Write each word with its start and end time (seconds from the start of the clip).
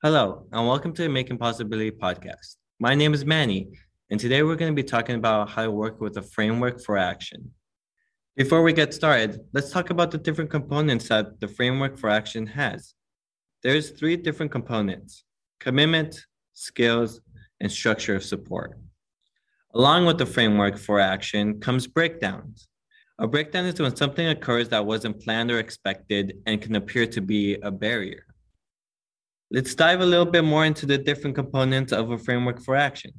Hello, 0.00 0.46
and 0.52 0.64
welcome 0.64 0.92
to 0.92 1.02
the 1.02 1.08
Making 1.08 1.38
Possibility 1.38 1.90
podcast. 1.90 2.54
My 2.78 2.94
name 2.94 3.14
is 3.14 3.24
Manny, 3.24 3.72
and 4.10 4.20
today 4.20 4.44
we're 4.44 4.54
going 4.54 4.70
to 4.70 4.82
be 4.82 4.88
talking 4.88 5.16
about 5.16 5.50
how 5.50 5.64
to 5.64 5.72
work 5.72 6.00
with 6.00 6.16
a 6.18 6.22
framework 6.22 6.80
for 6.80 6.96
action. 6.96 7.50
Before 8.36 8.62
we 8.62 8.72
get 8.72 8.94
started, 8.94 9.40
let's 9.52 9.72
talk 9.72 9.90
about 9.90 10.12
the 10.12 10.18
different 10.18 10.50
components 10.50 11.08
that 11.08 11.40
the 11.40 11.48
framework 11.48 11.98
for 11.98 12.08
action 12.08 12.46
has. 12.46 12.94
There's 13.64 13.90
three 13.90 14.16
different 14.16 14.52
components 14.52 15.24
commitment, 15.58 16.24
skills, 16.52 17.20
and 17.60 17.70
structure 17.70 18.14
of 18.14 18.22
support. 18.22 18.78
Along 19.74 20.06
with 20.06 20.18
the 20.18 20.26
framework 20.26 20.78
for 20.78 21.00
action 21.00 21.58
comes 21.58 21.88
breakdowns. 21.88 22.68
A 23.18 23.26
breakdown 23.26 23.64
is 23.64 23.80
when 23.80 23.96
something 23.96 24.28
occurs 24.28 24.68
that 24.68 24.86
wasn't 24.86 25.20
planned 25.20 25.50
or 25.50 25.58
expected 25.58 26.34
and 26.46 26.62
can 26.62 26.76
appear 26.76 27.04
to 27.08 27.20
be 27.20 27.56
a 27.56 27.72
barrier. 27.72 28.27
Let's 29.50 29.74
dive 29.74 30.00
a 30.00 30.06
little 30.06 30.26
bit 30.26 30.44
more 30.44 30.66
into 30.66 30.84
the 30.84 30.98
different 30.98 31.34
components 31.34 31.90
of 31.90 32.10
a 32.10 32.18
framework 32.18 32.60
for 32.60 32.76
action. 32.76 33.12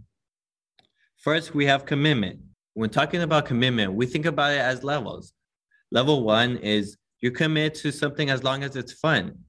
First, 1.18 1.56
we 1.56 1.66
have 1.66 1.88
commitment. 1.88 2.40
When 2.76 2.92
talking 2.92 3.24
about 3.24 3.48
commitment, 3.48 3.94
we 3.94 4.06
think 4.06 4.26
about 4.28 4.52
it 4.52 4.60
as 4.60 4.84
levels. 4.84 5.34
Level 5.92 6.24
one 6.24 6.58
is 6.58 6.98
you're 7.20 7.32
committed 7.32 7.74
to 7.82 7.92
something 7.92 8.30
as 8.30 8.44
long 8.44 8.64
as 8.64 8.76
it's 8.76 8.94
fun. 8.94 9.40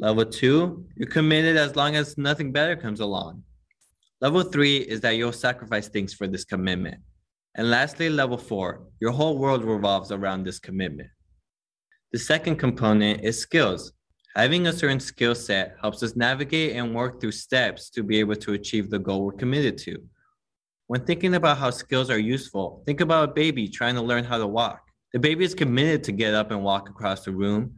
Level 0.00 0.26
two, 0.26 0.86
you're 0.96 1.08
committed 1.08 1.56
as 1.56 1.74
long 1.76 1.96
as 1.96 2.18
nothing 2.18 2.52
better 2.52 2.76
comes 2.76 3.00
along. 3.00 3.42
Level 4.20 4.42
three 4.42 4.76
is 4.76 5.00
that 5.00 5.16
you'll 5.16 5.32
sacrifice 5.32 5.88
things 5.88 6.12
for 6.12 6.26
this 6.26 6.44
commitment. 6.44 6.98
And 7.54 7.70
lastly, 7.70 8.10
level 8.10 8.36
four, 8.36 8.82
your 9.00 9.12
whole 9.12 9.38
world 9.38 9.64
revolves 9.64 10.12
around 10.12 10.44
this 10.44 10.58
commitment. 10.58 11.08
The 12.12 12.18
second 12.18 12.56
component 12.56 13.24
is 13.24 13.40
skills. 13.40 13.92
Having 14.36 14.66
a 14.66 14.72
certain 14.72 15.00
skill 15.00 15.34
set 15.34 15.76
helps 15.80 16.02
us 16.02 16.14
navigate 16.14 16.76
and 16.76 16.94
work 16.94 17.20
through 17.20 17.32
steps 17.32 17.90
to 17.90 18.02
be 18.02 18.20
able 18.20 18.36
to 18.36 18.52
achieve 18.52 18.90
the 18.90 18.98
goal 18.98 19.24
we're 19.24 19.32
committed 19.32 19.78
to. 19.78 20.02
When 20.86 21.04
thinking 21.04 21.34
about 21.34 21.58
how 21.58 21.70
skills 21.70 22.08
are 22.10 22.18
useful, 22.18 22.82
think 22.86 23.00
about 23.00 23.30
a 23.30 23.32
baby 23.32 23.68
trying 23.68 23.94
to 23.94 24.02
learn 24.02 24.24
how 24.24 24.38
to 24.38 24.46
walk. 24.46 24.80
The 25.12 25.18
baby 25.18 25.44
is 25.44 25.54
committed 25.54 26.04
to 26.04 26.12
get 26.12 26.34
up 26.34 26.50
and 26.50 26.62
walk 26.62 26.88
across 26.88 27.24
the 27.24 27.32
room, 27.32 27.74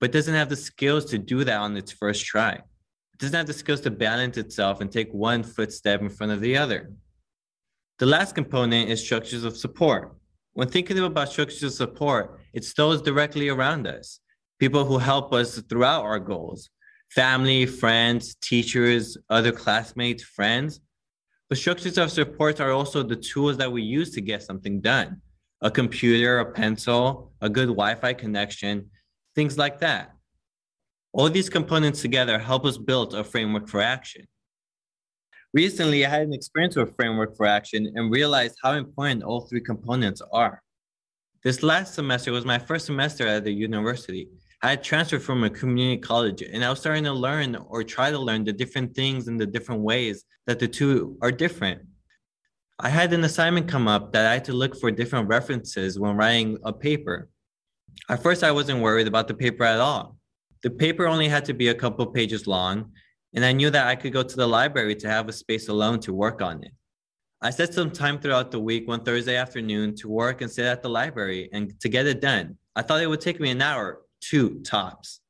but 0.00 0.12
doesn't 0.12 0.34
have 0.34 0.48
the 0.48 0.56
skills 0.56 1.04
to 1.06 1.18
do 1.18 1.44
that 1.44 1.58
on 1.58 1.76
its 1.76 1.92
first 1.92 2.24
try. 2.24 2.52
It 2.52 3.18
doesn't 3.18 3.36
have 3.36 3.46
the 3.46 3.52
skills 3.52 3.80
to 3.82 3.90
balance 3.90 4.38
itself 4.38 4.80
and 4.80 4.90
take 4.90 5.12
one 5.12 5.42
footstep 5.42 6.00
in 6.00 6.08
front 6.08 6.32
of 6.32 6.40
the 6.40 6.56
other. 6.56 6.92
The 7.98 8.06
last 8.06 8.34
component 8.34 8.88
is 8.88 9.04
structures 9.04 9.44
of 9.44 9.56
support. 9.56 10.16
When 10.54 10.68
thinking 10.68 10.98
about 10.98 11.30
structures 11.30 11.62
of 11.62 11.72
support, 11.72 12.40
it's 12.52 12.72
those 12.74 13.02
directly 13.02 13.48
around 13.48 13.86
us 13.86 14.20
people 14.62 14.84
who 14.84 14.96
help 14.96 15.32
us 15.32 15.60
throughout 15.68 16.04
our 16.04 16.20
goals 16.20 16.70
family, 17.08 17.66
friends, 17.66 18.36
teachers, 18.36 19.18
other 19.28 19.50
classmates, 19.50 20.22
friends. 20.22 20.80
But 21.48 21.58
structures 21.58 21.98
of 21.98 22.12
support 22.12 22.60
are 22.60 22.70
also 22.70 23.02
the 23.02 23.16
tools 23.16 23.56
that 23.56 23.72
we 23.72 23.82
use 23.82 24.12
to 24.12 24.20
get 24.20 24.44
something 24.44 24.80
done 24.80 25.20
a 25.62 25.70
computer, 25.70 26.38
a 26.38 26.46
pencil, 26.52 27.32
a 27.40 27.48
good 27.48 27.70
Wi 27.80 27.96
Fi 27.96 28.12
connection, 28.14 28.88
things 29.34 29.58
like 29.58 29.80
that. 29.80 30.12
All 31.12 31.28
these 31.28 31.50
components 31.50 32.00
together 32.00 32.38
help 32.38 32.64
us 32.64 32.78
build 32.78 33.14
a 33.14 33.24
framework 33.24 33.66
for 33.68 33.80
action. 33.80 34.24
Recently, 35.52 36.06
I 36.06 36.08
had 36.08 36.22
an 36.22 36.32
experience 36.32 36.76
with 36.76 36.94
framework 36.94 37.36
for 37.36 37.46
action 37.46 37.92
and 37.96 38.12
realized 38.12 38.56
how 38.62 38.74
important 38.74 39.24
all 39.24 39.40
three 39.40 39.60
components 39.72 40.22
are. 40.32 40.62
This 41.42 41.64
last 41.64 41.94
semester 41.94 42.30
was 42.30 42.44
my 42.44 42.60
first 42.60 42.86
semester 42.86 43.26
at 43.26 43.42
the 43.42 43.52
university, 43.52 44.28
I 44.64 44.70
had 44.70 44.84
transferred 44.84 45.24
from 45.24 45.42
a 45.42 45.50
community 45.50 46.00
college 46.00 46.40
and 46.42 46.64
I 46.64 46.70
was 46.70 46.78
starting 46.78 47.02
to 47.04 47.12
learn 47.12 47.56
or 47.56 47.82
try 47.82 48.12
to 48.12 48.18
learn 48.18 48.44
the 48.44 48.52
different 48.52 48.94
things 48.94 49.26
and 49.26 49.40
the 49.40 49.46
different 49.46 49.82
ways 49.82 50.24
that 50.46 50.60
the 50.60 50.68
two 50.68 51.18
are 51.20 51.32
different. 51.32 51.82
I 52.78 52.88
had 52.88 53.12
an 53.12 53.24
assignment 53.24 53.66
come 53.66 53.88
up 53.88 54.12
that 54.12 54.26
I 54.26 54.34
had 54.34 54.44
to 54.44 54.52
look 54.52 54.78
for 54.78 54.92
different 54.92 55.28
references 55.28 55.98
when 55.98 56.16
writing 56.16 56.58
a 56.64 56.72
paper. 56.72 57.28
At 58.08 58.22
first, 58.22 58.44
I 58.44 58.52
wasn't 58.52 58.82
worried 58.82 59.08
about 59.08 59.26
the 59.26 59.34
paper 59.34 59.64
at 59.64 59.80
all. 59.80 60.16
The 60.62 60.70
paper 60.70 61.08
only 61.08 61.28
had 61.28 61.44
to 61.46 61.54
be 61.54 61.68
a 61.68 61.74
couple 61.74 62.06
pages 62.06 62.46
long, 62.46 62.92
and 63.34 63.44
I 63.44 63.52
knew 63.52 63.70
that 63.70 63.86
I 63.88 63.96
could 63.96 64.12
go 64.12 64.22
to 64.22 64.36
the 64.36 64.46
library 64.46 64.94
to 64.96 65.08
have 65.08 65.28
a 65.28 65.32
space 65.32 65.68
alone 65.68 65.98
to 66.00 66.12
work 66.12 66.40
on 66.40 66.62
it. 66.62 66.72
I 67.40 67.50
set 67.50 67.74
some 67.74 67.90
time 67.90 68.20
throughout 68.20 68.52
the 68.52 68.60
week 68.60 68.86
one 68.86 69.02
Thursday 69.02 69.36
afternoon 69.36 69.96
to 69.96 70.08
work 70.08 70.40
and 70.40 70.50
sit 70.50 70.64
at 70.64 70.82
the 70.82 70.88
library 70.88 71.50
and 71.52 71.78
to 71.80 71.88
get 71.88 72.06
it 72.06 72.20
done. 72.20 72.56
I 72.76 72.82
thought 72.82 73.02
it 73.02 73.08
would 73.08 73.20
take 73.20 73.40
me 73.40 73.50
an 73.50 73.60
hour, 73.60 74.02
two 74.22 74.60
tops. 74.60 75.20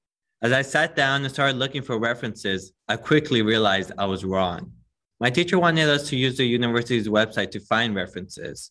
As 0.42 0.52
I 0.52 0.62
sat 0.62 0.94
down 0.94 1.24
and 1.24 1.32
started 1.32 1.56
looking 1.56 1.82
for 1.82 1.98
references, 1.98 2.72
I 2.88 2.96
quickly 2.96 3.42
realized 3.42 3.92
I 3.96 4.06
was 4.06 4.24
wrong. 4.24 4.72
My 5.20 5.30
teacher 5.30 5.58
wanted 5.58 5.88
us 5.88 6.08
to 6.08 6.16
use 6.16 6.36
the 6.36 6.44
university's 6.44 7.08
website 7.08 7.50
to 7.52 7.60
find 7.60 7.94
references. 7.94 8.70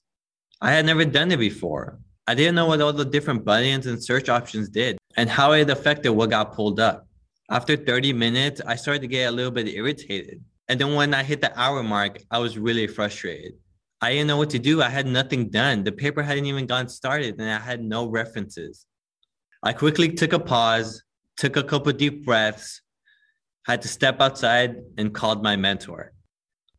I 0.62 0.72
had 0.72 0.86
never 0.86 1.06
done 1.06 1.32
it 1.32 1.40
before. 1.40 2.00
I 2.28 2.36
didn't 2.36 2.56
know 2.56 2.68
what 2.68 2.82
all 2.82 2.94
the 2.94 3.06
different 3.06 3.44
buttons 3.44 3.88
and 3.88 4.04
search 4.04 4.30
options 4.30 4.70
did 4.70 4.98
and 5.18 5.30
how 5.30 5.54
it 5.54 5.70
affected 5.70 6.12
what 6.12 6.30
got 6.30 6.54
pulled 6.54 6.80
up. 6.80 7.08
After 7.50 7.76
30 7.76 8.14
minutes, 8.14 8.62
I 8.66 8.76
started 8.76 9.02
to 9.02 9.08
get 9.08 9.30
a 9.30 9.32
little 9.32 9.52
bit 9.52 9.68
irritated. 9.68 10.44
And 10.68 10.80
then 10.80 10.94
when 10.94 11.14
I 11.14 11.24
hit 11.24 11.42
the 11.42 11.58
hour 11.60 11.84
mark, 11.84 12.22
I 12.30 12.38
was 12.40 12.58
really 12.58 12.88
frustrated. 12.88 13.54
I 14.02 14.12
didn't 14.12 14.28
know 14.28 14.38
what 14.38 14.50
to 14.52 14.60
do. 14.60 14.82
I 14.82 14.90
had 14.90 15.08
nothing 15.08 15.50
done. 15.50 15.84
The 15.84 15.92
paper 15.92 16.22
hadn't 16.22 16.46
even 16.46 16.66
gotten 16.66 16.90
started 16.90 17.40
and 17.40 17.50
I 17.50 17.60
had 17.60 17.84
no 17.84 18.08
references. 18.08 18.86
I 19.64 19.74
quickly 19.74 20.10
took 20.14 20.34
a 20.34 20.40
pause, 20.40 21.04
took 21.38 21.56
a 21.56 21.64
couple 21.64 21.92
deep 21.94 22.26
breaths, 22.26 22.82
had 23.68 23.84
to 23.84 23.88
step 23.88 24.20
outside 24.20 24.78
and 24.98 25.14
called 25.14 25.44
my 25.44 25.56
mentor. 25.56 26.14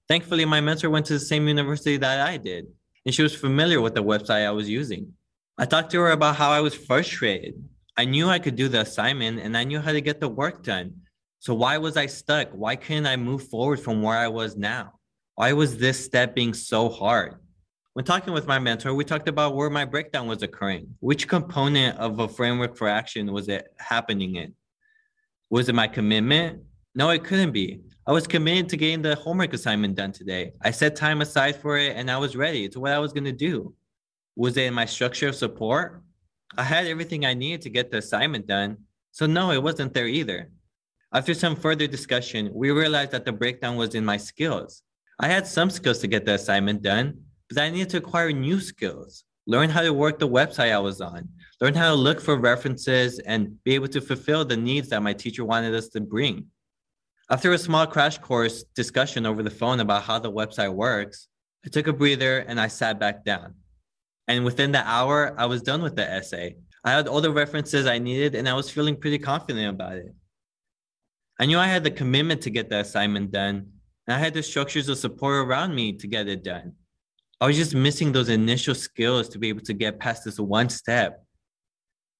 Thankfully, 0.08 0.44
my 0.44 0.60
mentor 0.60 0.90
went 0.90 1.06
to 1.06 1.12
the 1.12 1.20
same 1.20 1.46
university 1.46 1.96
that 1.96 2.26
I 2.26 2.38
did, 2.38 2.66
and 3.06 3.14
she 3.14 3.22
was 3.22 3.34
familiar 3.34 3.80
with 3.80 3.94
the 3.94 4.02
website 4.02 4.46
I 4.46 4.50
was 4.50 4.68
using. 4.68 5.12
I 5.58 5.64
talked 5.64 5.92
to 5.92 6.00
her 6.00 6.10
about 6.10 6.36
how 6.36 6.50
I 6.50 6.60
was 6.60 6.74
frustrated. 6.74 7.54
I 7.96 8.04
knew 8.04 8.28
I 8.28 8.40
could 8.40 8.56
do 8.56 8.68
the 8.68 8.80
assignment 8.80 9.38
and 9.38 9.56
I 9.56 9.62
knew 9.64 9.78
how 9.78 9.92
to 9.92 10.00
get 10.00 10.18
the 10.18 10.28
work 10.28 10.64
done. 10.64 11.02
So, 11.38 11.54
why 11.54 11.78
was 11.78 11.96
I 11.96 12.06
stuck? 12.06 12.50
Why 12.50 12.74
couldn't 12.74 13.06
I 13.06 13.16
move 13.16 13.48
forward 13.48 13.78
from 13.78 14.02
where 14.02 14.18
I 14.18 14.28
was 14.28 14.56
now? 14.56 14.98
Why 15.36 15.52
was 15.52 15.78
this 15.78 16.04
step 16.04 16.34
being 16.34 16.54
so 16.54 16.88
hard? 16.88 17.36
When 17.94 18.06
talking 18.06 18.32
with 18.32 18.46
my 18.46 18.58
mentor, 18.58 18.94
we 18.94 19.04
talked 19.04 19.28
about 19.28 19.54
where 19.54 19.68
my 19.68 19.84
breakdown 19.84 20.26
was 20.26 20.42
occurring. 20.42 20.94
Which 21.00 21.28
component 21.28 21.98
of 21.98 22.20
a 22.20 22.28
framework 22.28 22.74
for 22.74 22.88
action 22.88 23.30
was 23.30 23.48
it 23.48 23.68
happening 23.78 24.36
in? 24.36 24.54
Was 25.50 25.68
it 25.68 25.74
my 25.74 25.88
commitment? 25.88 26.62
No, 26.94 27.10
it 27.10 27.22
couldn't 27.22 27.52
be. 27.52 27.80
I 28.06 28.12
was 28.12 28.26
committed 28.26 28.70
to 28.70 28.78
getting 28.78 29.02
the 29.02 29.14
homework 29.16 29.52
assignment 29.52 29.94
done 29.94 30.10
today. 30.10 30.52
I 30.62 30.70
set 30.70 30.96
time 30.96 31.20
aside 31.20 31.56
for 31.56 31.76
it 31.76 31.94
and 31.94 32.10
I 32.10 32.16
was 32.16 32.34
ready. 32.34 32.64
It's 32.64 32.78
what 32.78 32.92
I 32.92 32.98
was 32.98 33.12
going 33.12 33.24
to 33.24 33.32
do. 33.32 33.74
Was 34.36 34.56
it 34.56 34.64
in 34.64 34.72
my 34.72 34.86
structure 34.86 35.28
of 35.28 35.34
support? 35.34 36.02
I 36.56 36.62
had 36.62 36.86
everything 36.86 37.26
I 37.26 37.34
needed 37.34 37.60
to 37.62 37.70
get 37.70 37.90
the 37.90 37.98
assignment 37.98 38.46
done. 38.46 38.78
So, 39.10 39.26
no, 39.26 39.50
it 39.50 39.62
wasn't 39.62 39.92
there 39.92 40.08
either. 40.08 40.50
After 41.12 41.34
some 41.34 41.56
further 41.56 41.86
discussion, 41.86 42.50
we 42.54 42.70
realized 42.70 43.10
that 43.10 43.26
the 43.26 43.32
breakdown 43.32 43.76
was 43.76 43.94
in 43.94 44.02
my 44.02 44.16
skills. 44.16 44.82
I 45.20 45.28
had 45.28 45.46
some 45.46 45.68
skills 45.68 45.98
to 45.98 46.06
get 46.06 46.24
the 46.24 46.34
assignment 46.34 46.80
done, 46.80 47.22
because 47.52 47.68
I 47.68 47.70
needed 47.70 47.90
to 47.90 47.98
acquire 47.98 48.32
new 48.32 48.60
skills, 48.60 49.24
learn 49.46 49.68
how 49.68 49.82
to 49.82 49.92
work 49.92 50.18
the 50.18 50.26
website 50.26 50.72
I 50.72 50.78
was 50.78 51.02
on, 51.02 51.28
learn 51.60 51.74
how 51.74 51.90
to 51.90 51.94
look 51.94 52.18
for 52.18 52.38
references, 52.38 53.18
and 53.18 53.62
be 53.62 53.74
able 53.74 53.88
to 53.88 54.00
fulfill 54.00 54.46
the 54.46 54.56
needs 54.56 54.88
that 54.88 55.02
my 55.02 55.12
teacher 55.12 55.44
wanted 55.44 55.74
us 55.74 55.88
to 55.88 56.00
bring. 56.00 56.46
After 57.28 57.52
a 57.52 57.58
small 57.58 57.86
crash 57.86 58.16
course 58.16 58.64
discussion 58.74 59.26
over 59.26 59.42
the 59.42 59.50
phone 59.50 59.80
about 59.80 60.04
how 60.04 60.18
the 60.18 60.32
website 60.32 60.72
works, 60.72 61.28
I 61.62 61.68
took 61.68 61.88
a 61.88 61.92
breather 61.92 62.38
and 62.38 62.58
I 62.58 62.68
sat 62.68 62.98
back 62.98 63.22
down. 63.22 63.54
And 64.28 64.46
within 64.46 64.72
the 64.72 64.88
hour, 64.88 65.34
I 65.36 65.44
was 65.44 65.60
done 65.60 65.82
with 65.82 65.94
the 65.94 66.10
essay. 66.10 66.56
I 66.86 66.92
had 66.92 67.06
all 67.06 67.20
the 67.20 67.30
references 67.30 67.84
I 67.84 67.98
needed 67.98 68.34
and 68.34 68.48
I 68.48 68.54
was 68.54 68.70
feeling 68.70 68.96
pretty 68.96 69.18
confident 69.18 69.68
about 69.68 69.96
it. 69.96 70.14
I 71.38 71.44
knew 71.44 71.58
I 71.58 71.66
had 71.66 71.84
the 71.84 71.90
commitment 71.90 72.40
to 72.42 72.50
get 72.50 72.70
the 72.70 72.78
assignment 72.78 73.30
done, 73.30 73.72
and 74.06 74.14
I 74.14 74.18
had 74.18 74.32
the 74.32 74.42
structures 74.42 74.88
of 74.88 74.96
support 74.96 75.46
around 75.46 75.74
me 75.74 75.92
to 75.92 76.06
get 76.06 76.28
it 76.28 76.42
done. 76.42 76.72
I 77.42 77.46
was 77.46 77.56
just 77.56 77.74
missing 77.74 78.12
those 78.12 78.28
initial 78.28 78.72
skills 78.72 79.28
to 79.30 79.38
be 79.40 79.48
able 79.48 79.62
to 79.62 79.72
get 79.72 79.98
past 79.98 80.24
this 80.24 80.38
one 80.38 80.68
step. 80.68 81.24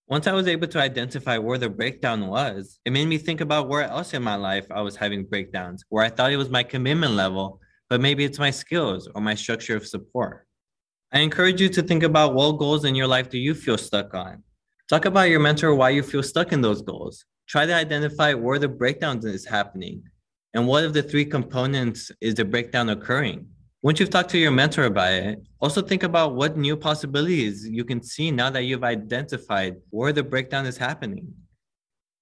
Once 0.09 0.27
I 0.27 0.33
was 0.33 0.49
able 0.49 0.67
to 0.67 0.81
identify 0.81 1.39
where 1.39 1.59
the 1.59 1.71
breakdown 1.71 2.27
was, 2.27 2.81
it 2.85 2.91
made 2.91 3.07
me 3.07 3.19
think 3.19 3.41
about 3.41 3.69
where 3.69 3.85
else 3.85 4.15
in 4.15 4.23
my 4.25 4.35
life 4.35 4.67
I 4.69 4.81
was 4.81 4.97
having 4.97 5.25
breakdowns, 5.25 5.85
where 5.91 6.05
I 6.05 6.09
thought 6.09 6.33
it 6.33 6.39
was 6.39 6.51
my 6.51 6.65
commitment 6.65 7.13
level, 7.13 7.61
but 7.89 8.01
maybe 8.01 8.25
it's 8.25 8.41
my 8.41 8.51
skills 8.51 9.09
or 9.15 9.23
my 9.23 9.37
structure 9.37 9.77
of 9.77 9.87
support. 9.87 10.45
I 11.13 11.21
encourage 11.21 11.61
you 11.61 11.69
to 11.69 11.83
think 11.85 12.03
about 12.03 12.35
what 12.35 12.59
goals 12.59 12.85
in 12.85 12.97
your 12.97 13.07
life 13.07 13.31
do 13.31 13.39
you 13.39 13.55
feel 13.55 13.79
stuck 13.79 14.15
on? 14.15 14.43
Talk 14.89 15.05
about 15.05 15.31
your 15.31 15.39
mentor 15.39 15.73
why 15.77 15.91
you 15.91 16.03
feel 16.03 16.25
stuck 16.25 16.51
in 16.51 16.63
those 16.63 16.83
goals. 16.83 17.25
Try 17.47 17.65
to 17.67 17.75
identify 17.77 18.35
where 18.35 18.59
the 18.59 18.67
breakdown 18.67 19.21
is 19.23 19.47
happening 19.47 20.03
and 20.53 20.67
what 20.67 20.83
of 20.83 20.95
the 20.95 21.03
three 21.05 21.25
components 21.25 22.11
is 22.21 22.35
the 22.35 22.45
breakdown 22.45 22.89
occurring. 22.89 23.47
Once 23.85 23.99
you've 23.99 24.11
talked 24.11 24.31
to 24.31 24.39
your 24.39 24.53
mentor 24.53 24.85
about 24.85 25.13
it, 25.13 25.43
also 25.61 25.83
think 25.83 26.05
about 26.05 26.37
what 26.37 26.57
new 26.57 26.77
possibilities 26.77 27.67
you 27.69 27.85
can 27.85 28.01
see 28.01 28.31
now 28.31 28.49
that 28.49 28.63
you've 28.63 28.85
identified 28.85 29.75
where 29.91 30.13
the 30.13 30.23
breakdown 30.23 30.67
is 30.67 30.77
happening. 30.77 31.27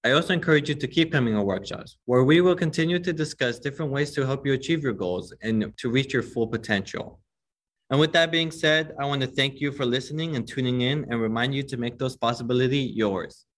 I 0.03 0.13
also 0.13 0.33
encourage 0.33 0.71
you 0.71 0.75
to 0.75 0.89
keep 0.89 1.13
coming 1.13 1.35
to 1.35 1.43
workshops 1.43 1.99
where 2.07 2.25
we 2.25 2.41
will 2.41 2.55
continue 2.55 2.99
to 3.01 3.13
discuss 3.13 3.59
different 3.59 3.93
ways 3.93 4.13
to 4.13 4.25
help 4.25 4.47
you 4.47 4.55
achieve 4.55 4.83
your 4.83 4.95
goals 4.95 5.35
and 5.43 5.77
to 5.77 5.91
reach 5.91 6.15
your 6.15 6.23
full 6.23 6.47
potential. 6.47 7.21
And 7.91 8.01
with 8.01 8.13
that 8.13 8.33
being 8.33 8.51
said, 8.51 8.95
I 8.99 9.05
want 9.05 9.21
to 9.21 9.27
thank 9.27 9.61
you 9.61 9.71
for 9.71 9.85
listening 9.85 10.37
and 10.37 10.49
tuning 10.49 10.81
in 10.81 11.05
and 11.11 11.21
remind 11.21 11.55
you 11.55 11.63
to 11.65 11.77
make 11.77 11.99
those 11.99 12.17
possibility 12.17 12.79
yours. 12.79 13.45